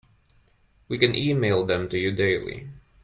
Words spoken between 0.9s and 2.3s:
can email them to you